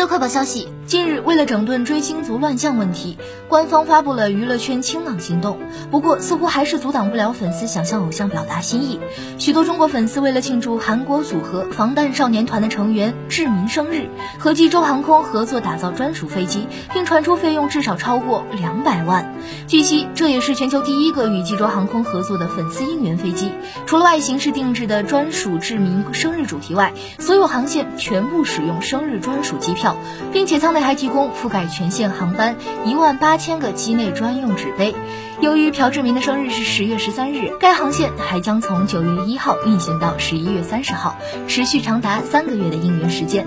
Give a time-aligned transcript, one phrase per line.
[0.00, 3.18] 的快报消息：近日，为了整顿追星族乱象问题，
[3.48, 5.58] 官方发布了娱乐圈清朗行动。
[5.90, 8.98] 不过，似乎还是阻挡不了粉丝想向偶像表达心意。
[9.38, 14.08] 许多中国粉丝为了庆祝韩国组合防弹少年团的成员志明生日，
[14.38, 19.34] 和济州航空合作打造专属飞机，并传出费用至少超过两百万。
[19.66, 23.52] 据悉，这也是全球第一个与济州航空合作的粉丝应援飞机。
[23.86, 29.70] 除了外形是定制的专属志明生日主题外，所有航线全部使用生日专属机。
[29.80, 29.89] 票
[30.32, 34.94] 并且舱内还提供覆盖全线航班一万八千个机内专用纸杯。
[35.40, 41.16] 由于朴志明的生日是十月十三日，该航线还将从九月一号运行到十一月三十号，
[41.48, 43.46] 持续长达三个月的应援时间。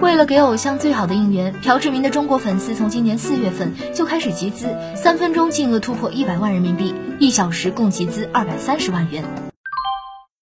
[0.00, 9.53] 为了给偶像最好的应援，朴志明的中国粉丝从今年四月份就开始集资，三分钟金额突破一百万人民币，一小时共集资二百三十万元。